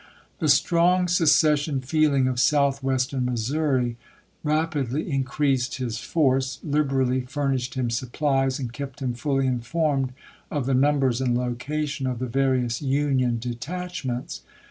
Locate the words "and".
8.57-8.73, 11.21-11.37